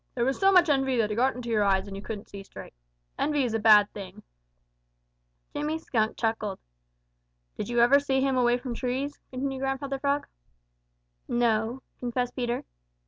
There 0.15 0.25
was 0.25 0.39
so 0.39 0.51
much 0.51 0.67
envy 0.67 0.97
that 0.97 1.11
it 1.11 1.15
got 1.15 1.35
into 1.35 1.49
your 1.51 1.63
eyes, 1.63 1.85
and 1.87 1.95
you 1.95 2.01
couldn't 2.01 2.27
see 2.27 2.41
straight. 2.41 2.73
Envy 3.19 3.43
is 3.43 3.53
a 3.53 3.59
bad 3.59 3.87
thing." 3.93 4.23
Jimmy 5.53 5.77
Skunk 5.77 6.17
chuckled. 6.17 6.57
"Did 7.55 7.69
you 7.69 7.81
ever 7.81 7.99
see 7.99 8.19
him 8.19 8.35
away 8.35 8.57
from 8.57 8.73
trees?" 8.73 9.19
continued 9.29 9.59
Grandfather 9.59 9.99
Frog. 9.99 10.25
"No," 11.27 11.83
confessed 11.99 12.35
Peter. 12.35 12.65